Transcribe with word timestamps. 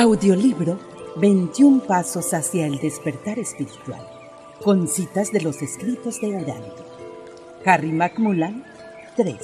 Audiolibro 0.00 0.78
21 1.16 1.80
Pasos 1.80 2.32
hacia 2.32 2.66
el 2.66 2.78
despertar 2.78 3.40
espiritual, 3.40 4.06
con 4.62 4.86
citas 4.86 5.32
de 5.32 5.40
los 5.40 5.60
escritos 5.60 6.20
de 6.20 6.28
Urantia. 6.28 6.84
Harry 7.64 7.90
Macmullan 7.90 8.62
3. 9.16 9.36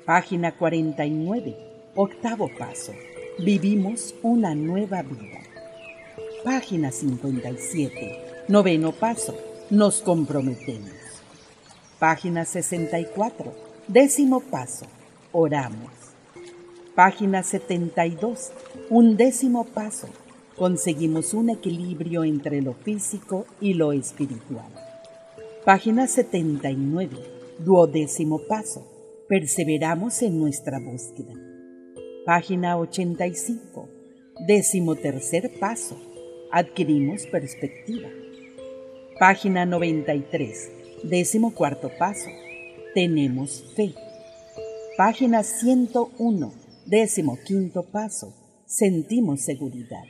Página 0.06 0.51
49. 0.51 1.56
Octavo 1.96 2.50
paso. 2.59 2.91
Vivimos 3.40 4.13
una 4.22 4.53
nueva 4.53 5.01
vida. 5.01 5.40
Página 6.44 6.91
57. 6.91 8.44
Noveno 8.50 8.91
paso. 8.91 9.34
Nos 9.69 10.01
comprometemos. 10.01 10.91
Página 12.00 12.44
64. 12.44 13.53
Décimo 13.88 14.41
paso. 14.41 14.88
Oramos. 15.31 16.03
Página 16.96 17.42
72. 17.42 18.52
Un 18.92 19.18
décimo 19.18 19.66
paso. 19.66 20.08
Conseguimos 20.56 21.34
un 21.34 21.50
equilibrio 21.50 22.24
entre 22.24 22.62
lo 22.62 22.74
físico 22.74 23.48
y 23.59 23.74
lo 23.74 23.94
espiritual. 23.94 24.70
Página 25.66 26.06
79. 26.06 27.18
Duodécimo 27.58 28.42
paso. 28.48 28.88
Perseveramos 29.28 30.22
en 30.22 30.40
nuestra 30.40 30.80
búsqueda. 30.80 31.34
Página 32.28 32.78
85. 32.78 33.90
Décimo 34.46 34.96
tercer 34.96 35.50
paso. 35.60 35.98
Adquirimos 36.52 37.25
perspectiva. 37.25 38.10
Página 39.18 39.66
93 39.66 40.72
Décimo 41.04 41.56
cuarto 41.56 41.90
paso. 41.98 42.30
Tenemos 42.94 43.64
fe. 43.75 43.96
Página 44.96 45.42
101. 45.42 46.62
Décimo 46.86 47.38
quinto 47.46 47.84
paso. 47.84 48.34
Sentimos 48.66 49.42
seguridad. 49.42 50.04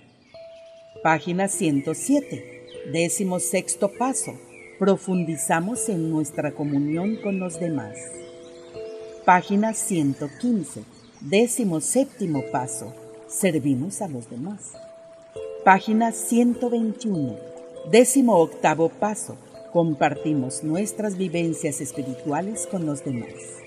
Página 1.03 1.47
107. 1.47 2.91
Décimo 2.91 3.39
sexto 3.39 3.91
paso. 3.91 4.33
Profundizamos 4.79 5.87
en 5.89 6.09
nuestra 6.09 6.51
comunión 6.53 7.17
con 7.17 7.39
los 7.39 7.59
demás. 7.59 7.95
Página 9.23 9.73
115. 9.75 10.83
Décimo 11.21 11.79
séptimo 11.79 12.43
paso. 12.51 12.91
Servimos 13.27 14.01
a 14.01 14.07
los 14.07 14.27
demás. 14.31 14.71
Página 15.63 16.11
121. 16.11 17.37
Décimo 17.91 18.37
octavo 18.37 18.89
paso 18.89 19.37
compartimos 19.71 20.63
nuestras 20.63 21.17
vivencias 21.17 21.81
espirituales 21.81 22.65
con 22.65 22.87
los 22.87 23.05
demás. 23.05 23.63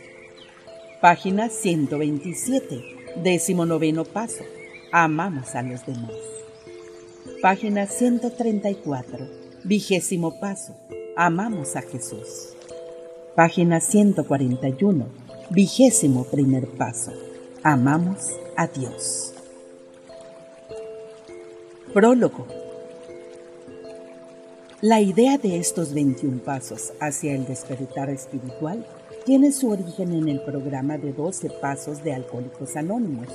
Página 1.00 1.50
127, 1.50 2.95
décimo 3.22 3.66
noveno 3.66 4.04
paso. 4.04 4.44
Amamos 4.92 5.54
a 5.54 5.62
los 5.62 5.84
demás. 5.86 6.12
Página 7.42 7.86
134, 7.86 9.28
vigésimo 9.64 10.38
paso. 10.40 10.76
Amamos 11.16 11.76
a 11.76 11.82
Jesús. 11.82 12.54
Página 13.34 13.80
141, 13.80 15.06
vigésimo 15.50 16.24
primer 16.24 16.68
paso. 16.68 17.12
Amamos 17.62 18.30
a 18.56 18.66
Dios. 18.66 19.32
Prólogo 21.92 22.46
la 24.82 25.00
idea 25.00 25.38
de 25.38 25.58
estos 25.58 25.94
21 25.94 26.42
pasos 26.44 26.92
hacia 27.00 27.34
el 27.34 27.46
despertar 27.46 28.10
espiritual 28.10 28.86
tiene 29.26 29.50
su 29.50 29.70
origen 29.70 30.12
en 30.12 30.28
el 30.28 30.40
programa 30.40 30.98
de 30.98 31.12
12 31.12 31.50
pasos 31.60 32.04
de 32.04 32.14
Alcohólicos 32.14 32.76
Anónimos, 32.76 33.26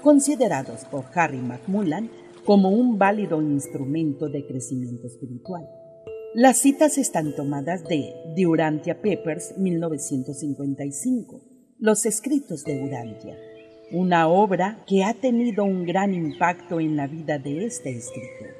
considerados 0.00 0.84
por 0.84 1.04
Harry 1.14 1.38
Macmullan 1.38 2.08
como 2.46 2.70
un 2.70 2.96
válido 2.96 3.42
instrumento 3.42 4.28
de 4.28 4.46
crecimiento 4.46 5.08
espiritual. 5.08 5.68
Las 6.32 6.58
citas 6.58 6.96
están 6.96 7.34
tomadas 7.34 7.82
de 7.82 8.14
The 8.36 8.46
Urantia 8.46 9.02
Papers 9.02 9.58
1955, 9.58 11.40
Los 11.80 12.06
escritos 12.06 12.62
de 12.62 12.80
Urantia, 12.80 13.36
una 13.90 14.28
obra 14.28 14.84
que 14.86 15.02
ha 15.02 15.12
tenido 15.12 15.64
un 15.64 15.84
gran 15.84 16.14
impacto 16.14 16.78
en 16.78 16.94
la 16.94 17.08
vida 17.08 17.40
de 17.40 17.66
este 17.66 17.90
escritor. 17.90 18.54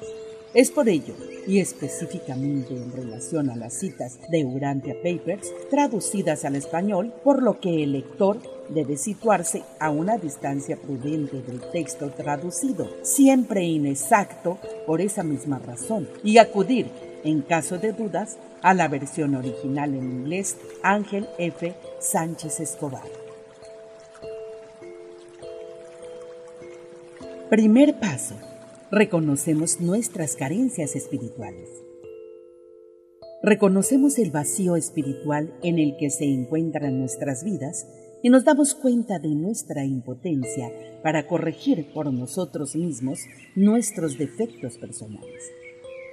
Es 0.53 0.71
por 0.71 0.89
ello, 0.89 1.13
y 1.45 1.59
específicamente 1.59 2.73
en 2.75 2.91
relación 2.91 3.51
a 3.51 3.55
las 3.55 3.73
citas 3.73 4.17
de 4.29 4.45
Urantia 4.45 4.95
Papers 4.95 5.47
traducidas 5.69 6.43
al 6.43 6.55
español, 6.55 7.13
por 7.23 7.43
lo 7.43 7.59
que 7.59 7.83
el 7.83 7.91
lector 7.91 8.39
debe 8.69 8.97
situarse 8.97 9.61
a 9.79 9.91
una 9.91 10.17
distancia 10.17 10.75
prudente 10.75 11.43
del 11.43 11.61
texto 11.71 12.09
traducido, 12.09 12.89
siempre 13.03 13.63
inexacto 13.63 14.57
por 14.87 15.01
esa 15.01 15.21
misma 15.21 15.59
razón, 15.59 16.09
y 16.23 16.39
acudir, 16.39 16.87
en 17.23 17.41
caso 17.41 17.77
de 17.77 17.93
dudas, 17.93 18.37
a 18.63 18.73
la 18.73 18.87
versión 18.87 19.35
original 19.35 19.93
en 19.93 20.03
inglés 20.03 20.57
Ángel 20.81 21.27
F. 21.37 21.75
Sánchez 21.99 22.59
Escobar. 22.59 23.03
Primer 27.49 27.99
paso 27.99 28.35
reconocemos 28.91 29.79
nuestras 29.79 30.35
carencias 30.35 30.95
espirituales. 30.95 31.69
Reconocemos 33.43 34.17
el 34.17 34.31
vacío 34.31 34.75
espiritual 34.75 35.53
en 35.61 35.77
el 35.77 35.95
que 35.97 36.09
se 36.09 36.25
encuentran 36.25 36.99
nuestras 36.99 37.43
vidas 37.43 37.87
y 38.23 38.29
nos 38.29 38.43
damos 38.45 38.73
cuenta 38.73 39.19
de 39.19 39.29
nuestra 39.29 39.85
impotencia 39.85 40.71
para 41.03 41.27
corregir 41.27 41.93
por 41.93 42.11
nosotros 42.11 42.75
mismos 42.75 43.19
nuestros 43.55 44.17
defectos 44.17 44.77
personales. 44.77 45.51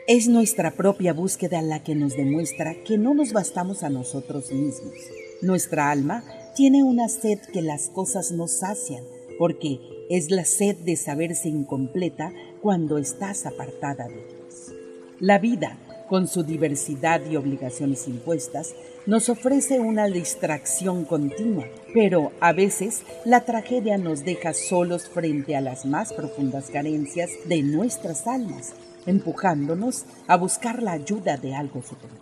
Es 0.07 0.29
nuestra 0.29 0.73
propia 0.73 1.15
búsqueda 1.15 1.63
la 1.63 1.83
que 1.83 1.95
nos 1.95 2.15
demuestra 2.15 2.75
que 2.85 2.99
no 2.99 3.15
nos 3.15 3.33
bastamos 3.33 3.83
a 3.83 3.91
nosotros 3.91 4.53
mismos. 4.53 4.95
Nuestra 5.41 5.91
alma 5.91 6.23
tiene 6.55 6.85
una 6.85 7.09
sed 7.09 7.41
que 7.53 7.63
las 7.63 7.89
cosas 7.89 8.31
no 8.33 8.47
sacian, 8.47 9.03
porque 9.39 9.81
es 10.09 10.31
la 10.31 10.45
sed 10.45 10.77
de 10.77 10.95
saberse 10.97 11.49
incompleta 11.49 12.33
cuando 12.61 12.99
estás 12.99 13.47
apartada 13.47 14.09
de 14.09 14.15
Dios. 14.15 14.73
La 15.21 15.39
vida, 15.39 15.79
con 16.09 16.29
su 16.29 16.43
diversidad 16.43 17.21
y 17.25 17.37
obligaciones 17.37 18.07
impuestas, 18.07 18.75
nos 19.07 19.29
ofrece 19.29 19.79
una 19.79 20.07
distracción 20.07 21.05
continua, 21.05 21.67
pero 21.95 22.33
a 22.41 22.53
veces 22.53 23.03
la 23.25 23.45
tragedia 23.45 23.99
nos 23.99 24.25
deja 24.25 24.53
solos 24.53 25.09
frente 25.09 25.57
a 25.57 25.61
las 25.61 25.87
más 25.87 26.13
profundas 26.13 26.71
carencias 26.71 27.31
de 27.47 27.63
nuestras 27.63 28.27
almas, 28.27 28.75
empujándonos 29.07 30.05
a 30.27 30.37
buscar 30.37 30.83
la 30.83 30.93
ayuda 30.93 31.37
de 31.37 31.55
algo 31.55 31.83
superior. 31.83 32.19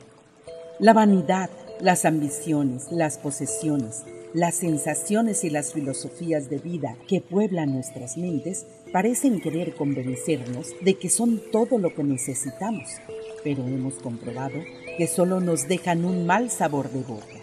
La 0.79 0.93
vanidad, 0.93 1.51
las 1.81 2.05
ambiciones, 2.05 2.91
las 2.91 3.19
posesiones, 3.19 4.05
las 4.35 4.57
sensaciones 4.57 5.45
y 5.45 5.51
las 5.51 5.73
filosofías 5.73 6.51
de 6.51 6.59
vida 6.59 6.97
que 7.07 7.21
pueblan 7.21 7.73
nuestras 7.73 8.17
mentes 8.17 8.67
parecen 8.93 9.41
querer 9.41 9.77
convencernos 9.77 10.73
de 10.83 10.95
que 10.95 11.09
son 11.09 11.41
todo 11.53 11.79
lo 11.79 11.95
que 11.95 12.03
necesitamos, 12.03 12.91
pero 13.45 13.65
hemos 13.69 13.95
comprobado 13.95 14.57
que 14.99 15.07
solo 15.07 15.41
nos 15.41 15.69
dejan 15.69 16.05
un 16.05 16.27
mal 16.27 16.51
sabor 16.51 16.91
de 16.91 17.03
boca. 17.03 17.39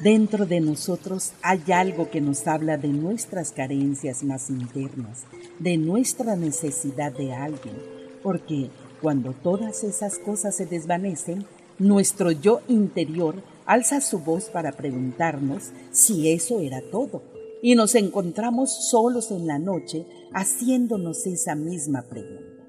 Dentro 0.00 0.46
de 0.46 0.60
nosotros 0.60 1.32
hay 1.42 1.60
algo 1.72 2.10
que 2.10 2.22
nos 2.22 2.46
habla 2.46 2.78
de 2.78 2.88
nuestras 2.88 3.52
carencias 3.52 4.24
más 4.24 4.48
internas, 4.48 5.24
de 5.58 5.76
nuestra 5.76 6.36
necesidad 6.36 7.12
de 7.12 7.34
alguien, 7.34 7.76
porque 8.22 8.70
cuando 9.02 9.34
todas 9.34 9.84
esas 9.84 10.18
cosas 10.18 10.56
se 10.56 10.64
desvanecen, 10.64 11.44
nuestro 11.78 12.30
yo 12.30 12.60
interior 12.66 13.42
alza 13.70 14.00
su 14.00 14.18
voz 14.18 14.50
para 14.50 14.72
preguntarnos 14.72 15.70
si 15.92 16.32
eso 16.32 16.58
era 16.58 16.82
todo, 16.90 17.22
y 17.62 17.76
nos 17.76 17.94
encontramos 17.94 18.90
solos 18.90 19.30
en 19.30 19.46
la 19.46 19.60
noche 19.60 20.06
haciéndonos 20.32 21.24
esa 21.26 21.54
misma 21.54 22.02
pregunta. 22.02 22.66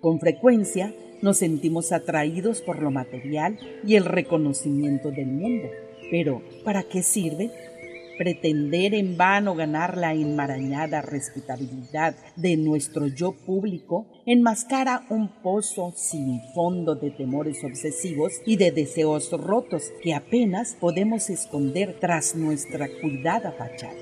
Con 0.00 0.18
frecuencia 0.18 0.94
nos 1.20 1.36
sentimos 1.36 1.92
atraídos 1.92 2.62
por 2.62 2.80
lo 2.80 2.90
material 2.90 3.58
y 3.86 3.96
el 3.96 4.06
reconocimiento 4.06 5.10
del 5.10 5.26
mundo, 5.26 5.68
pero 6.10 6.40
¿para 6.64 6.84
qué 6.84 7.02
sirve? 7.02 7.50
Pretender 8.20 8.92
en 8.92 9.16
vano 9.16 9.54
ganar 9.54 9.96
la 9.96 10.12
enmarañada 10.12 11.00
respetabilidad 11.00 12.14
de 12.36 12.58
nuestro 12.58 13.06
yo 13.06 13.32
público 13.32 14.04
enmascara 14.26 15.06
un 15.08 15.28
pozo 15.42 15.94
sin 15.96 16.42
fondo 16.54 16.96
de 16.96 17.12
temores 17.12 17.64
obsesivos 17.64 18.34
y 18.44 18.56
de 18.58 18.72
deseos 18.72 19.30
rotos 19.32 19.84
que 20.02 20.12
apenas 20.12 20.76
podemos 20.78 21.30
esconder 21.30 21.96
tras 21.98 22.36
nuestra 22.36 22.88
cuidada 23.00 23.52
fachada. 23.52 23.96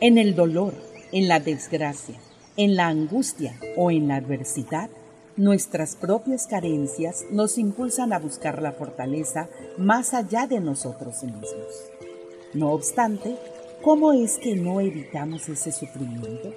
En 0.00 0.18
el 0.18 0.34
dolor, 0.34 0.74
en 1.12 1.28
la 1.28 1.38
desgracia, 1.38 2.16
en 2.56 2.74
la 2.74 2.88
angustia 2.88 3.54
o 3.76 3.92
en 3.92 4.08
la 4.08 4.16
adversidad, 4.16 4.90
nuestras 5.36 5.94
propias 5.94 6.48
carencias 6.48 7.24
nos 7.30 7.56
impulsan 7.56 8.12
a 8.12 8.18
buscar 8.18 8.62
la 8.62 8.72
fortaleza 8.72 9.48
más 9.78 10.12
allá 10.12 10.48
de 10.48 10.58
nosotros 10.58 11.22
mismos. 11.22 11.90
No 12.52 12.72
obstante, 12.72 13.36
¿Cómo 13.82 14.12
es 14.12 14.36
que 14.36 14.56
no 14.56 14.82
evitamos 14.82 15.48
ese 15.48 15.72
sufrimiento? 15.72 16.52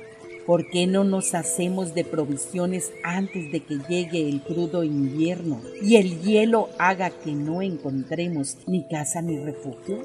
¿Por 0.46 0.70
qué 0.70 0.88
no 0.88 1.06
nos 1.06 1.34
hacemos 1.36 1.94
de 1.94 2.04
provisiones 2.04 2.92
antes 3.02 3.50
de 3.50 3.62
que 3.62 3.80
llegue 3.88 4.28
el 4.28 4.42
crudo 4.42 4.84
invierno 4.84 5.62
y 5.82 5.96
el 5.96 6.22
hielo 6.22 6.68
haga 6.78 7.12
que 7.12 7.32
no 7.32 7.62
encontremos 7.62 8.58
ni 8.68 8.84
casa 8.84 9.22
ni 9.22 9.38
refugio? 9.38 10.00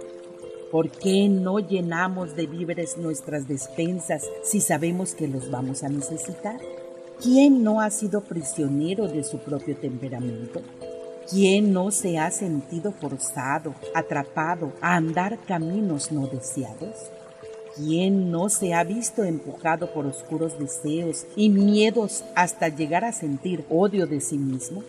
¿Por 0.70 0.90
qué 0.90 1.28
no 1.28 1.58
llenamos 1.58 2.37
de 2.37 2.46
víveres 2.46 2.96
nuestras 2.98 3.48
despensas 3.48 4.25
si 4.44 4.60
sabemos 4.60 5.16
que 5.16 5.26
los 5.26 5.50
vamos 5.50 5.82
a 5.82 5.88
necesitar? 5.88 6.60
¿Quién 7.20 7.64
no 7.64 7.80
ha 7.80 7.90
sido 7.90 8.20
prisionero 8.20 9.08
de 9.08 9.25
su 9.25 9.38
propio 9.38 9.76
temperamento? 9.76 10.62
¿Quién 11.30 11.75
no 11.75 11.90
se 11.90 12.18
ha 12.18 12.30
sentido 12.30 12.90
forzado, 12.90 13.75
atrapado 13.94 14.73
a 14.80 14.97
andar 14.97 15.38
caminos 15.47 16.11
no 16.11 16.26
deseados? 16.26 16.97
¿Quién 17.76 18.30
no 18.30 18.49
se 18.49 18.73
ha 18.73 18.82
visto 18.82 19.25
empujado 19.25 19.92
por 19.92 20.06
oscuros 20.06 20.58
deseos 20.58 21.26
y 21.37 21.50
miedos 21.50 22.25
hasta 22.35 22.68
llegar 22.68 23.04
a 23.04 23.12
sentir 23.12 23.66
odio 23.68 24.06
de 24.06 24.23
sí 24.23 24.38
mismo? 24.38 24.82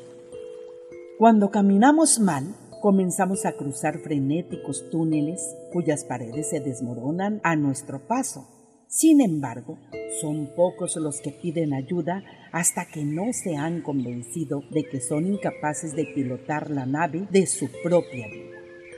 Cuando 1.17 1.51
caminamos 1.51 2.19
mal, 2.19 2.55
comenzamos 2.81 3.46
a 3.46 3.51
cruzar 3.51 4.00
frenéticos 4.00 4.89
túneles 4.89 5.41
cuyas 5.74 6.05
paredes 6.05 6.51
se 6.51 6.62
desmoronan 6.62 7.41
a 7.43 7.58
nuestro 7.58 8.00
paso 8.00 8.48
sin 8.89 9.22
embargo, 9.22 9.77
son 10.19 10.48
pocos 10.55 10.96
los 10.96 11.22
que 11.22 11.29
piden 11.29 11.74
ayuda 11.74 12.24
hasta 12.51 12.86
que 12.86 13.03
no 13.03 13.31
se 13.34 13.55
han 13.55 13.81
convencido 13.81 14.63
de 14.72 14.84
que 14.84 15.00
son 15.00 15.27
incapaces 15.27 15.96
de 15.96 16.05
pilotar 16.05 16.72
la 16.72 16.88
nave 16.88 17.27
de 17.29 17.46
su 17.46 17.69
propia 17.84 18.27
vida. 18.27 18.58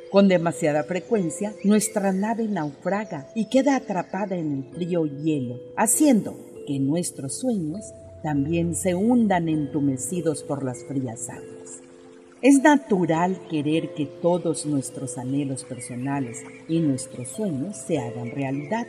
Con 0.10 0.30
demasiada 0.30 0.84
frecuencia, 0.84 1.54
nuestra 1.66 2.14
nave 2.14 2.48
naufraga 2.48 3.28
y 3.36 3.50
queda 3.50 3.76
atrapada 3.76 4.38
en 4.38 4.54
el 4.54 4.64
frío 4.74 5.06
hielo, 5.06 5.60
haciendo 5.76 6.38
que 6.66 6.80
nuestros 6.80 7.40
sueños 7.40 7.94
también 8.24 8.76
se 8.76 8.96
hundan 8.96 9.50
entumecidos 9.50 10.42
por 10.42 10.64
las 10.64 10.86
frías 10.86 11.30
aguas. 11.30 11.82
Es 12.42 12.64
natural 12.64 13.40
querer 13.50 13.94
que 13.94 14.06
todos 14.06 14.66
nuestros 14.66 15.18
anhelos 15.18 15.64
personales 15.64 16.40
y 16.68 16.80
nuestros 16.80 17.28
sueños 17.28 17.78
se 17.78 18.00
hagan 18.00 18.32
realidad, 18.32 18.88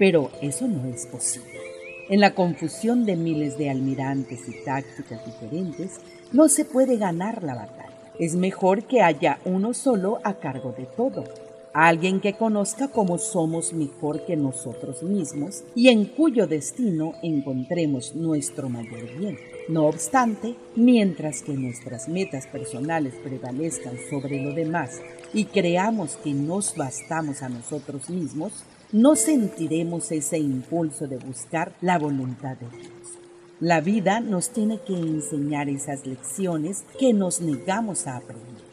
pero 0.00 0.30
eso 0.40 0.66
no 0.66 0.88
es 0.88 1.04
posible. 1.06 1.60
En 2.08 2.20
la 2.20 2.34
confusión 2.34 3.04
de 3.04 3.16
miles 3.16 3.58
de 3.58 3.68
almirantes 3.68 4.48
y 4.48 4.64
tácticas 4.64 5.26
diferentes, 5.26 6.00
no 6.32 6.48
se 6.48 6.64
puede 6.64 6.96
ganar 6.96 7.42
la 7.42 7.54
batalla. 7.54 7.92
Es 8.18 8.34
mejor 8.34 8.84
que 8.84 9.02
haya 9.02 9.40
uno 9.44 9.74
solo 9.74 10.18
a 10.24 10.40
cargo 10.40 10.72
de 10.72 10.86
todo. 10.86 11.24
alguien 11.72 12.20
que 12.20 12.32
conozca 12.32 12.88
cómo 12.88 13.18
somos 13.18 13.72
mejor 13.74 14.24
que 14.24 14.36
nosotros 14.36 15.04
mismos 15.04 15.62
y 15.76 15.88
en 15.88 16.06
cuyo 16.06 16.48
destino 16.48 17.12
encontremos 17.22 18.16
nuestro 18.16 18.68
mayor 18.68 19.06
bien. 19.18 19.38
No 19.68 19.86
obstante, 19.86 20.56
mientras 20.74 21.42
que 21.42 21.52
nuestras 21.52 22.08
metas 22.08 22.48
personales 22.48 23.14
prevalezcan 23.22 23.98
sobre 24.08 24.42
lo 24.42 24.52
demás 24.52 25.00
y 25.32 25.44
creamos 25.44 26.16
que 26.16 26.32
nos 26.34 26.74
bastamos 26.74 27.42
a 27.42 27.48
nosotros 27.48 28.10
mismos, 28.10 28.64
no 28.92 29.14
sentiremos 29.14 30.10
ese 30.10 30.38
impulso 30.38 31.06
de 31.06 31.18
buscar 31.18 31.72
la 31.80 31.98
voluntad 31.98 32.56
de 32.56 32.66
Dios. 32.76 33.18
La 33.60 33.80
vida 33.80 34.20
nos 34.20 34.50
tiene 34.50 34.80
que 34.80 34.94
enseñar 34.94 35.68
esas 35.68 36.06
lecciones 36.06 36.84
que 36.98 37.12
nos 37.12 37.40
negamos 37.40 38.06
a 38.06 38.16
aprender. 38.16 38.64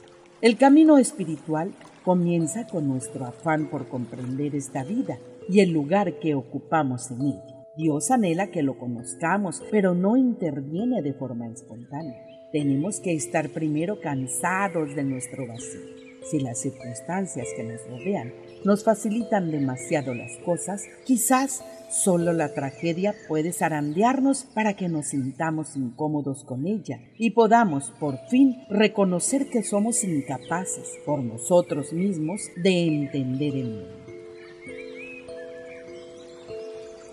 El 0.42 0.58
camino 0.58 0.98
espiritual 0.98 1.72
comienza 2.04 2.66
con 2.68 2.88
nuestro 2.88 3.26
afán 3.26 3.70
por 3.70 3.90
comprender 3.90 4.56
esta 4.56 4.84
vida 4.84 5.20
y 5.50 5.60
el 5.60 5.72
lugar 5.72 6.20
que 6.20 6.34
ocupamos 6.34 7.12
en 7.12 7.22
ella. 7.22 7.66
Dios 7.76 8.10
anhela 8.10 8.48
que 8.48 8.64
lo 8.64 8.80
conozcamos, 8.80 9.62
pero 9.70 9.94
no 9.94 10.18
interviene 10.18 11.04
de 11.04 11.14
forma 11.14 11.48
espontánea. 11.48 12.26
Tenemos 12.52 13.00
que 13.00 13.14
estar 13.14 13.50
primero 13.50 14.00
cansados 14.02 14.96
de 14.96 15.04
nuestro 15.04 15.48
vacío. 15.48 16.07
Si 16.30 16.40
las 16.40 16.60
circunstancias 16.60 17.48
que 17.56 17.64
nos 17.64 17.82
rodean 17.88 18.34
nos 18.64 18.84
facilitan 18.84 19.52
demasiado 19.52 20.14
las 20.14 20.38
cosas, 20.46 20.84
quizás 21.06 21.64
Solo 21.90 22.34
la 22.34 22.54
tragedia 22.54 23.16
puede 23.30 23.54
zarandearnos 23.54 24.44
para 24.44 24.76
que 24.76 24.90
nos 24.90 25.08
sintamos 25.08 25.78
incómodos 25.78 26.44
con 26.44 26.68
ella 26.68 27.00
y 27.18 27.30
podamos 27.30 27.92
por 27.98 28.18
fin 28.28 28.58
reconocer 28.70 29.50
que 29.50 29.64
somos 29.64 30.04
incapaces 30.04 30.90
por 31.06 31.24
nosotros 31.24 31.94
mismos 31.94 32.42
de 32.58 32.88
entender 32.88 33.56
el 33.56 33.70
mundo. 33.70 33.98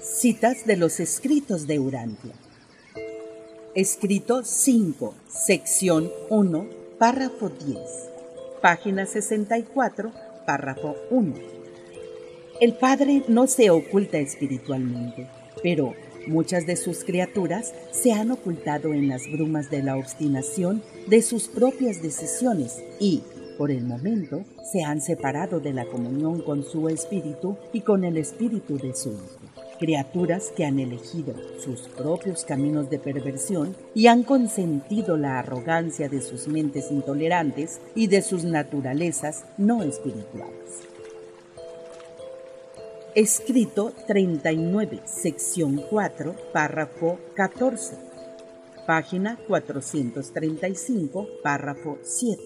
Citas 0.02 0.66
de 0.66 0.76
los 0.76 0.99
escritos 0.99 1.68
de 1.68 1.78
Urantia. 1.78 2.35
Escrito 3.76 4.42
5, 4.44 5.14
sección 5.28 6.11
1, 6.30 6.66
párrafo 6.99 7.49
10, 7.49 7.78
página 8.64 9.04
64, 9.04 10.11
párrafo 10.47 10.97
1. 11.11 11.35
El 12.62 12.73
Padre 12.73 13.23
no 13.28 13.47
se 13.47 13.68
oculta 13.68 14.16
espiritualmente, 14.16 15.28
pero 15.62 15.92
muchas 16.28 16.64
de 16.64 16.76
sus 16.76 17.04
criaturas 17.04 17.75
se 17.90 18.14
han 18.14 18.30
ocultado 18.30 18.94
en 18.94 19.06
las 19.06 19.30
brumas 19.30 19.71
de 19.71 19.83
la 19.83 19.99
obstinación 19.99 20.83
de 21.09 21.21
sus 21.21 21.47
propias 21.47 22.00
decisiones 22.00 22.83
y, 22.99 23.23
por 23.59 23.71
el 23.71 23.85
momento, 23.85 24.47
se 24.73 24.83
han 24.83 25.02
separado 25.02 25.61
de 25.61 25.75
la 25.75 25.85
comunión 25.85 26.40
con 26.40 26.64
su 26.64 26.88
espíritu 26.88 27.59
y 27.75 27.83
con 27.83 28.02
el 28.02 28.16
espíritu 28.16 28.78
de 28.78 28.94
su 28.94 29.11
Hijo. 29.11 29.43
Criaturas 29.78 30.52
que 30.57 30.64
han 30.64 30.78
elegido 30.78 31.35
sus 31.59 31.88
propios 31.88 32.45
caminos 32.45 32.90
de 32.90 33.00
perversión 33.00 33.76
y 33.93 34.07
han 34.07 34.23
consentido 34.23 35.16
la 35.16 35.40
arrogancia 35.40 36.09
de 36.09 36.21
sus 36.21 36.47
mentes 36.47 36.93
intolerantes 36.93 37.81
y 37.95 38.07
de 38.07 38.23
sus 38.23 38.45
naturalezas 38.45 39.45
no 39.59 39.83
espirituales. 39.83 40.85
Escrito 43.16 43.93
39, 44.07 45.02
sección 45.07 45.83
4, 45.90 46.35
párrafo 46.52 47.19
14. 47.35 47.97
Página 48.87 49.38
435, 49.49 51.28
párrafo 51.43 51.99
7. 52.02 52.43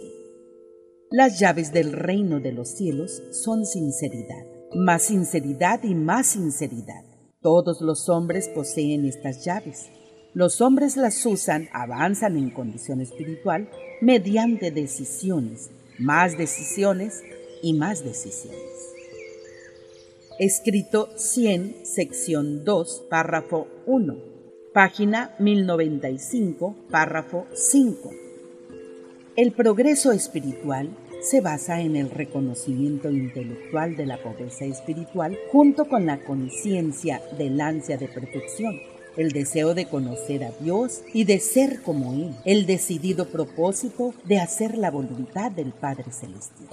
Las 1.11 1.39
llaves 1.39 1.73
del 1.73 1.93
reino 1.93 2.41
de 2.41 2.53
los 2.53 2.69
cielos 2.69 3.23
son 3.33 3.65
sinceridad, 3.65 4.45
más 4.75 5.05
sinceridad 5.05 5.83
y 5.85 5.95
más 5.95 6.27
sinceridad. 6.27 7.08
Todos 7.41 7.81
los 7.81 8.09
hombres 8.09 8.49
poseen 8.49 9.05
estas 9.05 9.45
llaves. 9.45 9.91
Los 10.35 10.61
hombres 10.61 10.97
las 10.97 11.25
usan, 11.25 11.69
avanzan 11.73 12.37
en 12.37 12.51
condición 12.51 13.01
espiritual 13.01 13.69
mediante 14.01 14.71
decisiones, 14.71 15.71
más 15.99 16.37
decisiones 16.37 17.23
y 17.63 17.73
más 17.73 18.05
decisiones 18.05 18.89
escrito 20.39 21.09
100, 21.17 21.85
sección 21.85 22.65
2, 22.65 23.07
párrafo 23.11 23.67
1, 23.87 24.17
página 24.73 25.35
1095, 25.41 26.77
párrafo 26.91 27.47
5. 27.53 28.11
El 29.35 29.53
progreso 29.53 30.13
espiritual 30.13 30.91
se 31.21 31.41
basa 31.41 31.81
en 31.81 31.97
el 31.97 32.11
reconocimiento 32.11 33.11
intelectual 33.11 33.97
de 33.97 34.07
la 34.07 34.23
pobreza 34.23 34.65
espiritual 34.65 35.37
junto 35.51 35.87
con 35.87 36.07
la 36.07 36.19
conciencia 36.25 37.21
del 37.37 37.61
ansia 37.61 37.97
de 37.97 38.09
perfección, 38.09 38.81
el 39.17 39.33
deseo 39.33 39.75
de 39.75 39.87
conocer 39.87 40.45
a 40.45 40.53
Dios 40.61 41.03
y 41.13 41.25
de 41.25 41.41
ser 41.41 41.83
como 41.83 42.13
Él, 42.13 42.35
el 42.45 42.67
decidido 42.67 43.27
propósito 43.27 44.15
de 44.25 44.39
hacer 44.39 44.79
la 44.79 44.91
voluntad 44.91 45.51
del 45.51 45.73
Padre 45.73 46.13
Celestial. 46.13 46.71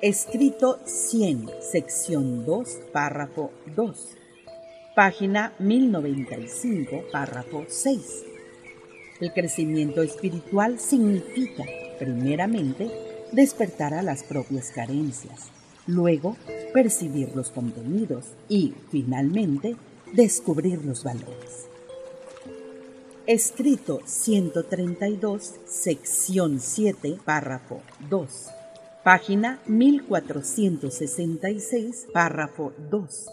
Escrito 0.00 0.78
100, 0.84 1.50
sección 1.60 2.44
2, 2.44 2.68
párrafo 2.92 3.50
2. 3.74 4.08
Página 4.94 5.54
1095, 5.58 7.04
párrafo 7.10 7.64
6. 7.66 8.33
El 9.24 9.32
crecimiento 9.32 10.02
espiritual 10.02 10.78
significa, 10.78 11.64
primeramente, 11.98 12.90
despertar 13.32 13.94
a 13.94 14.02
las 14.02 14.22
propias 14.22 14.70
carencias, 14.70 15.48
luego 15.86 16.36
percibir 16.74 17.34
los 17.34 17.50
contenidos 17.50 18.26
y, 18.50 18.74
finalmente, 18.90 19.76
descubrir 20.12 20.84
los 20.84 21.04
valores. 21.04 21.64
Escrito 23.26 24.02
132, 24.04 25.54
sección 25.64 26.60
7, 26.60 27.16
párrafo 27.24 27.80
2 28.10 28.50
página 29.02 29.60
1466, 29.66 32.08
párrafo 32.12 32.74
2. 32.90 33.26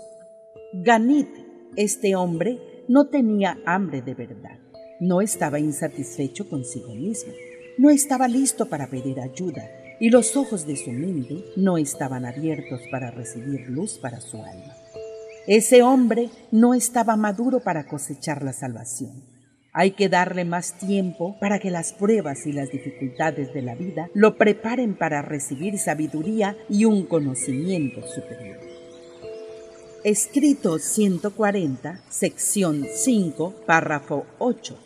Ganit, 0.74 1.27
este 1.75 2.15
hombre, 2.15 2.83
no 2.89 3.07
tenía 3.07 3.57
hambre 3.65 4.01
de 4.01 4.13
verdad, 4.13 4.60
no 5.01 5.20
estaba 5.20 5.60
insatisfecho 5.60 6.48
consigo 6.48 6.96
mismo, 6.96 7.34
no 7.77 7.89
estaba 7.89 8.29
listo 8.29 8.70
para 8.70 8.88
pedir 8.88 9.20
ayuda 9.20 9.70
y 10.00 10.10
los 10.10 10.38
ojos 10.38 10.65
de 10.65 10.77
su 10.77 10.93
mente 10.93 11.43
no 11.58 11.77
estaban 11.77 12.24
abiertos 12.24 12.79
para 12.89 13.12
recibir 13.12 13.70
luz 13.70 14.00
para 14.00 14.22
su 14.22 14.38
alma. 14.38 14.77
Ese 15.46 15.84
hombre 15.84 16.29
no 16.51 16.74
estaba 16.74 17.17
maduro 17.17 17.60
para 17.60 17.86
cosechar 17.86 18.41
la 18.43 18.53
salvación 18.53 19.29
hay 19.74 19.91
que 19.91 20.10
darle 20.10 20.46
más 20.46 20.77
tiempo 20.77 21.38
para 21.39 21.60
que 21.60 21.72
las 21.72 21.93
pruebas 21.93 22.46
y 22.46 22.51
las 22.51 22.72
dificultades 22.72 23.53
de 23.53 23.62
la 23.62 23.75
vida 23.75 24.10
lo 24.13 24.38
preparen 24.38 24.96
para 24.96 25.22
recibir 25.22 25.77
sabiduría 25.77 26.58
y 26.70 26.86
un 26.86 27.05
conocimiento 27.05 28.05
superior. 28.08 28.60
Escrito 30.03 30.79
140, 30.79 32.01
sección 32.10 32.86
5, 32.91 33.53
párrafo 33.65 34.25
8, 34.39 34.77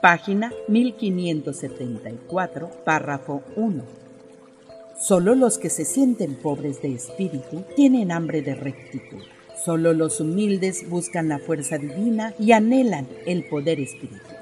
página 0.00 0.52
1574, 0.68 2.70
párrafo 2.84 3.42
1. 3.56 3.82
Solo 5.00 5.34
los 5.34 5.58
que 5.58 5.70
se 5.70 5.84
sienten 5.84 6.36
pobres 6.36 6.80
de 6.82 6.94
espíritu 6.94 7.64
tienen 7.74 8.12
hambre 8.12 8.42
de 8.42 8.54
rectitud. 8.54 9.24
Solo 9.64 9.92
los 9.92 10.20
humildes 10.20 10.88
buscan 10.88 11.28
la 11.28 11.40
fuerza 11.40 11.78
divina 11.78 12.32
y 12.38 12.52
anhelan 12.52 13.08
el 13.26 13.48
poder 13.48 13.80
espiritual. 13.80 14.36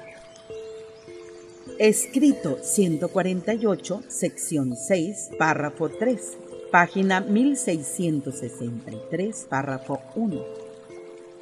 Escrito 1.79 2.59
148, 2.61 4.03
sección 4.07 4.75
6, 4.75 5.31
párrafo 5.39 5.89
3, 5.89 6.37
página 6.71 7.21
1663, 7.21 9.47
párrafo 9.49 10.01
1. 10.15 10.39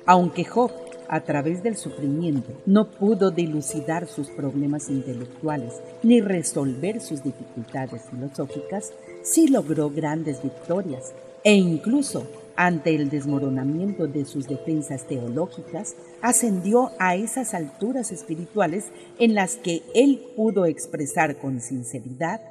Aunque 0.06 0.46
Job, 0.46 0.72
a 1.10 1.22
través 1.22 1.64
del 1.64 1.76
sufrimiento, 1.76 2.52
no 2.66 2.90
pudo 2.90 3.32
dilucidar 3.32 4.08
sus 4.08 4.30
problemas 4.30 4.90
intelectuales 4.90 5.74
ni 6.04 6.22
resolver 6.22 7.02
sus 7.02 7.24
dificultades 7.24 8.04
filosóficas, 8.10 8.92
sí 9.24 9.48
logró 9.48 9.90
grandes 9.90 10.42
victorias 10.42 11.14
e 11.44 11.54
incluso 11.54 12.28
ante 12.56 12.96
el 12.96 13.10
desmoronamiento 13.10 14.08
de 14.08 14.26
sus 14.26 14.48
defensas 14.48 15.08
teológicas, 15.08 15.96
ascendió 16.22 16.92
a 17.00 17.16
esas 17.16 17.54
alturas 17.54 18.12
espirituales 18.12 18.86
en 19.20 19.36
las 19.36 19.56
que 19.56 19.82
él 19.94 20.22
pudo 20.36 20.66
expresar 20.66 21.38
con 21.38 21.60
sinceridad, 21.60 22.42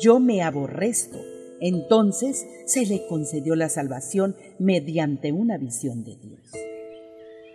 yo 0.00 0.18
me 0.18 0.42
aborrezco. 0.42 1.18
Entonces 1.60 2.46
se 2.64 2.86
le 2.86 3.06
concedió 3.06 3.54
la 3.54 3.68
salvación 3.68 4.34
mediante 4.58 5.30
una 5.32 5.58
visión 5.58 6.04
de 6.04 6.16
Dios. 6.16 6.79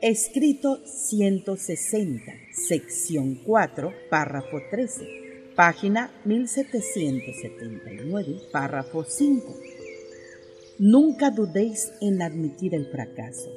Escrito 0.08 0.82
160, 0.86 2.32
sección 2.52 3.42
4, 3.44 3.92
párrafo 4.08 4.62
13, 4.70 5.04
página 5.56 6.12
1779, 6.26 8.42
párrafo 8.52 9.04
5. 9.04 9.56
Nunca 10.78 11.32
dudéis 11.32 11.92
en 12.02 12.22
admitir 12.22 12.76
el 12.76 12.86
fracaso. 12.86 13.50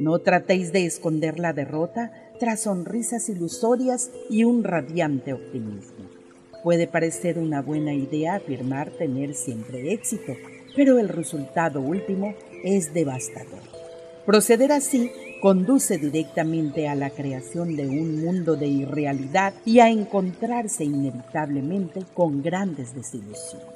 No 0.00 0.20
tratéis 0.20 0.72
de 0.72 0.86
esconder 0.86 1.38
la 1.38 1.52
derrota 1.52 2.30
tras 2.38 2.60
sonrisas 2.60 3.28
ilusorias 3.28 4.10
y 4.30 4.44
un 4.44 4.64
radiante 4.64 5.34
optimismo. 5.34 6.08
Puede 6.64 6.86
parecer 6.86 7.38
una 7.38 7.60
buena 7.60 7.92
idea 7.92 8.36
afirmar 8.36 8.90
tener 8.92 9.34
siempre 9.34 9.92
éxito, 9.92 10.34
pero 10.74 10.98
el 10.98 11.10
resultado 11.10 11.82
último 11.82 12.34
es 12.64 12.94
devastador. 12.94 13.60
Proceder 14.24 14.72
así 14.72 15.10
conduce 15.40 15.98
directamente 15.98 16.88
a 16.88 16.94
la 16.94 17.10
creación 17.10 17.74
de 17.74 17.88
un 17.88 18.22
mundo 18.22 18.54
de 18.56 18.66
irrealidad 18.66 19.54
y 19.64 19.80
a 19.80 19.88
encontrarse 19.88 20.84
inevitablemente 20.84 22.04
con 22.14 22.42
grandes 22.42 22.94
desilusiones. 22.94 23.66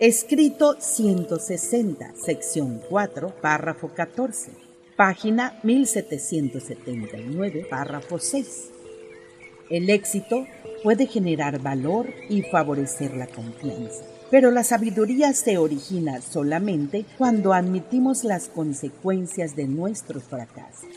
Escrito 0.00 0.74
160, 0.78 2.14
sección 2.16 2.82
4, 2.88 3.34
párrafo 3.40 3.92
14, 3.94 4.50
página 4.96 5.60
1779, 5.62 7.66
párrafo 7.70 8.18
6. 8.18 8.70
El 9.68 9.88
éxito 9.90 10.46
puede 10.82 11.06
generar 11.06 11.60
valor 11.60 12.08
y 12.28 12.42
favorecer 12.42 13.14
la 13.14 13.28
confianza 13.28 14.09
pero 14.30 14.50
la 14.50 14.64
sabiduría 14.64 15.32
se 15.32 15.58
origina 15.58 16.20
solamente 16.20 17.04
cuando 17.18 17.52
admitimos 17.52 18.24
las 18.24 18.48
consecuencias 18.48 19.56
de 19.56 19.66
nuestros 19.66 20.24
fracasos. 20.24 20.88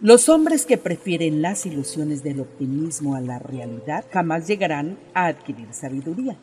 Los 0.00 0.30
hombres 0.30 0.64
que 0.64 0.78
prefieren 0.78 1.42
las 1.42 1.66
ilusiones 1.66 2.22
del 2.22 2.40
optimismo 2.40 3.16
a 3.16 3.20
la 3.20 3.38
realidad 3.38 4.04
jamás 4.10 4.46
llegarán 4.46 4.98
a 5.12 5.26
adquirir 5.26 5.68
sabiduría. 5.72 6.36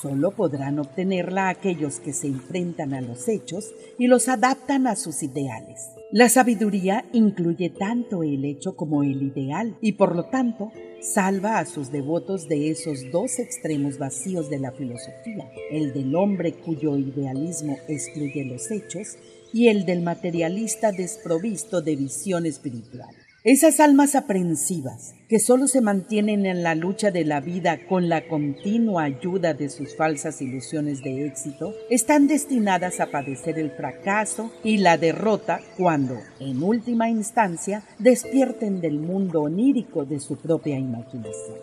Solo 0.00 0.32
podrán 0.32 0.80
obtenerla 0.80 1.48
aquellos 1.48 2.00
que 2.00 2.12
se 2.12 2.26
enfrentan 2.26 2.92
a 2.92 3.00
los 3.00 3.28
hechos 3.28 3.72
y 3.98 4.08
los 4.08 4.28
adaptan 4.28 4.88
a 4.88 4.96
sus 4.96 5.22
ideales. 5.22 5.90
La 6.12 6.28
sabiduría 6.28 7.06
incluye 7.14 7.70
tanto 7.70 8.22
el 8.22 8.44
hecho 8.44 8.76
como 8.76 9.02
el 9.02 9.22
ideal 9.22 9.78
y 9.80 9.92
por 9.92 10.14
lo 10.14 10.26
tanto 10.26 10.70
salva 11.00 11.58
a 11.58 11.64
sus 11.64 11.90
devotos 11.90 12.50
de 12.50 12.70
esos 12.70 13.10
dos 13.10 13.38
extremos 13.38 13.96
vacíos 13.96 14.50
de 14.50 14.58
la 14.58 14.72
filosofía, 14.72 15.50
el 15.70 15.94
del 15.94 16.14
hombre 16.14 16.52
cuyo 16.52 16.98
idealismo 16.98 17.78
excluye 17.88 18.44
los 18.44 18.70
hechos 18.70 19.16
y 19.54 19.68
el 19.68 19.86
del 19.86 20.02
materialista 20.02 20.92
desprovisto 20.92 21.80
de 21.80 21.96
visión 21.96 22.44
espiritual. 22.44 23.16
Esas 23.44 23.80
almas 23.80 24.14
aprensivas, 24.14 25.16
que 25.28 25.40
solo 25.40 25.66
se 25.66 25.80
mantienen 25.80 26.46
en 26.46 26.62
la 26.62 26.76
lucha 26.76 27.10
de 27.10 27.24
la 27.24 27.40
vida 27.40 27.88
con 27.88 28.08
la 28.08 28.28
continua 28.28 29.02
ayuda 29.02 29.52
de 29.52 29.68
sus 29.68 29.96
falsas 29.96 30.40
ilusiones 30.40 31.02
de 31.02 31.26
éxito, 31.26 31.74
están 31.90 32.28
destinadas 32.28 33.00
a 33.00 33.06
padecer 33.06 33.58
el 33.58 33.72
fracaso 33.72 34.52
y 34.62 34.76
la 34.76 34.96
derrota 34.96 35.58
cuando, 35.76 36.20
en 36.38 36.62
última 36.62 37.10
instancia, 37.10 37.82
despierten 37.98 38.80
del 38.80 39.00
mundo 39.00 39.42
onírico 39.42 40.04
de 40.04 40.20
su 40.20 40.36
propia 40.36 40.78
imaginación. 40.78 41.58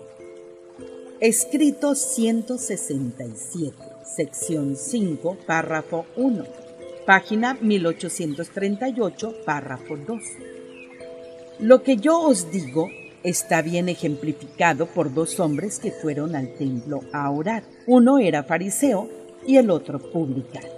Escrito 1.22 1.96
167, 1.96 3.78
sección 4.04 4.76
5, 4.76 5.38
párrafo 5.48 6.08
1, 6.18 6.44
página 7.06 7.54
1838, 7.62 9.34
párrafo 9.46 9.96
2. 9.96 10.22
Lo 11.60 11.84
que 11.84 11.98
yo 11.98 12.22
os 12.22 12.52
digo 12.52 12.90
está 13.22 13.62
bien 13.62 13.90
ejemplificado 13.90 14.86
por 14.86 15.14
dos 15.14 15.42
hombres 15.42 15.78
que 15.80 15.92
fueron 15.92 16.34
al 16.34 16.54
templo 16.54 17.02
a 17.12 17.30
orar. 17.30 17.64
Uno 17.86 18.18
era 18.18 18.44
fariseo 18.44 19.10
y 19.46 19.58
el 19.58 19.70
otro 19.70 20.00
publicano. 20.00 20.70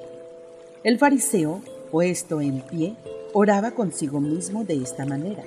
El 0.84 0.98
fariseo, 0.98 1.62
puesto 1.91 2.41
en 2.41 2.62
pie, 2.62 2.96
oraba 3.34 3.72
consigo 3.72 4.20
mismo 4.20 4.63
de 4.63 4.78
esta 4.78 5.06
manera. 5.06 5.44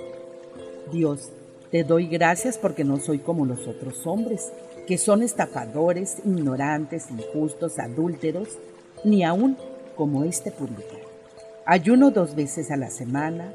Dios, 0.92 1.31
te 1.73 1.83
doy 1.83 2.07
gracias 2.07 2.57
porque 2.57 2.85
no 2.85 2.99
soy 2.99 3.18
como 3.18 3.44
los 3.44 3.66
otros 3.66 4.07
hombres, 4.07 4.53
que 4.87 4.99
son 4.99 5.20
estafadores, 5.20 6.18
ignorantes, 6.25 7.11
injustos, 7.11 7.81
adúlteros, 7.81 8.51
ni 9.03 9.25
aún 9.25 9.57
como 9.97 10.23
este 10.23 10.53
publicano. 10.53 11.03
Ayuno 11.66 12.12
dos 12.12 12.37
veces 12.37 12.70
a 12.70 12.77
la 12.77 12.90
semana, 12.90 13.53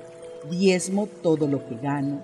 diezmo 0.50 1.08
todo 1.22 1.48
lo 1.48 1.68
que 1.68 1.76
gano. 1.76 2.22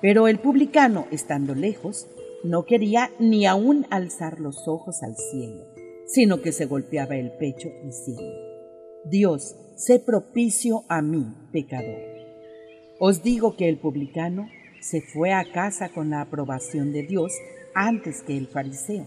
Pero 0.00 0.28
el 0.28 0.38
publicano, 0.38 1.06
estando 1.10 1.54
lejos, 1.54 2.06
no 2.42 2.66
quería 2.66 3.10
ni 3.18 3.46
aún 3.46 3.86
alzar 3.90 4.40
los 4.40 4.68
ojos 4.68 5.02
al 5.02 5.16
cielo, 5.16 5.64
sino 6.06 6.42
que 6.42 6.52
se 6.52 6.66
golpeaba 6.66 7.16
el 7.16 7.32
pecho 7.32 7.70
diciendo, 7.82 8.22
Dios, 9.06 9.56
sé 9.76 9.98
propicio 9.98 10.84
a 10.88 11.00
mí, 11.00 11.26
pecador. 11.52 12.02
Os 12.98 13.22
digo 13.22 13.56
que 13.56 13.68
el 13.68 13.78
publicano 13.78 14.48
se 14.80 15.00
fue 15.00 15.32
a 15.32 15.44
casa 15.50 15.88
con 15.88 16.10
la 16.10 16.20
aprobación 16.20 16.92
de 16.92 17.02
Dios 17.02 17.32
antes 17.74 18.22
que 18.22 18.36
el 18.36 18.46
fariseo, 18.46 19.06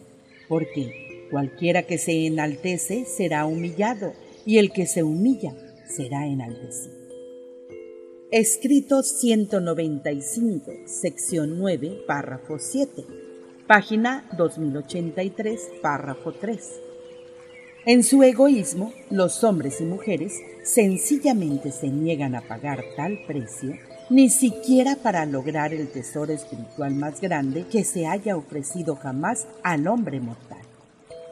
porque 0.50 1.28
cualquiera 1.30 1.84
que 1.84 1.98
se 1.98 2.26
enaltece 2.26 3.06
será 3.06 3.46
humillado, 3.46 4.14
y 4.46 4.58
el 4.58 4.72
que 4.72 4.88
se 4.88 5.04
humilla 5.04 5.54
será 5.88 6.26
enaltecido. 6.26 6.97
Escrito 8.30 9.04
195, 9.04 10.70
sección 10.86 11.58
9, 11.58 12.04
párrafo 12.06 12.60
7, 12.60 13.06
página 13.66 14.30
2083, 14.36 15.70
párrafo 15.82 16.34
3. 16.34 16.60
En 17.86 18.04
su 18.04 18.22
egoísmo, 18.24 18.92
los 19.10 19.46
hombres 19.46 19.80
y 19.80 19.86
mujeres 19.86 20.34
sencillamente 20.62 21.72
se 21.72 21.88
niegan 21.88 22.36
a 22.36 22.42
pagar 22.42 22.84
tal 22.98 23.18
precio, 23.26 23.78
ni 24.10 24.30
siquiera 24.30 24.98
para 24.98 25.26
lograr 25.26 25.74
el 25.74 25.88
tesoro 25.88 26.34
espiritual 26.34 26.96
más 26.96 27.22
grande 27.22 27.66
que 27.72 27.86
se 27.86 28.08
haya 28.08 28.36
ofrecido 28.36 28.98
jamás 28.98 29.48
al 29.64 29.88
hombre 29.88 30.20
mortal. 30.20 30.67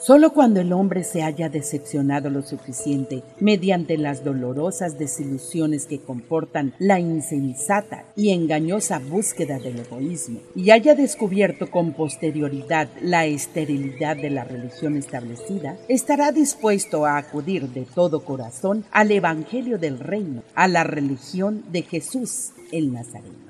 Solo 0.06 0.34
cuando 0.34 0.62
el 0.62 0.72
hombre 0.72 1.04
se 1.04 1.24
haya 1.24 1.50
decepcionado 1.50 2.30
lo 2.30 2.44
suficiente 2.44 3.24
mediante 3.40 3.98
las 3.98 4.24
dolorosas 4.24 5.00
desilusiones 5.00 5.88
que 5.88 6.00
comportan 6.00 6.76
la 6.78 7.00
insensata 7.00 8.06
y 8.16 8.30
engañosa 8.30 9.00
búsqueda 9.00 9.58
del 9.58 9.80
egoísmo 9.80 10.42
y 10.54 10.70
haya 10.70 10.94
descubierto 10.94 11.72
con 11.72 11.94
posterioridad 11.94 12.88
la 13.02 13.26
esterilidad 13.26 14.16
de 14.16 14.30
la 14.30 14.44
religión 14.44 14.96
establecida, 14.96 15.76
estará 15.88 16.32
dispuesto 16.32 17.08
a 17.08 17.18
acudir 17.18 17.70
de 17.70 17.88
todo 17.96 18.24
corazón 18.24 18.86
al 18.92 19.10
Evangelio 19.12 19.80
del 19.80 19.98
Reino, 19.98 20.44
a 20.54 20.68
la 20.68 20.84
religión 20.84 21.64
de 21.72 21.82
Jesús 21.82 22.52
el 22.72 22.94
Nazareno. 22.94 23.45